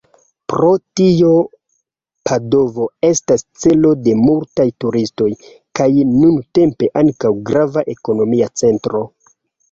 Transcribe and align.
Pro 0.51 0.67
tio 0.99 1.31
Padovo 2.29 2.87
estas 3.09 3.43
celo 3.63 3.91
de 4.07 4.15
multaj 4.21 4.65
turistoj, 4.83 5.27
kaj 5.81 5.87
nuntempe 6.13 6.89
ankaŭ 7.03 7.31
grava 7.51 7.85
ekonomia 7.95 8.49
centro. 8.63 9.03